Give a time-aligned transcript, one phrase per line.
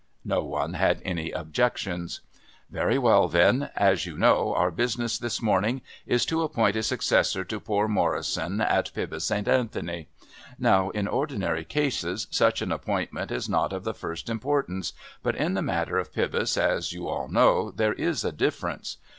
[0.25, 2.21] No one had any objections.
[2.71, 3.69] "Very well, then.
[3.75, 8.61] As you know, our business this morning is to appoint a successor to poor Morrison
[8.61, 9.47] at Pybus St.
[9.47, 10.07] Anthony.
[10.57, 15.53] Now in ordinary cases, such an appointment is not of the first importance, but in
[15.53, 18.97] the matter of Pybus, as you all know, there is a difference.